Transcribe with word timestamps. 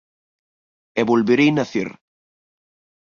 E 0.99 1.01
volverei 1.09 1.49
nacer. 1.53 1.89